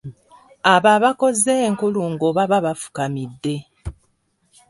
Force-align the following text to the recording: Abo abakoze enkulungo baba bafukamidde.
Abo 0.73 0.89
abakoze 0.97 1.51
enkulungo 1.67 2.27
baba 2.37 2.57
bafukamidde. 2.65 3.55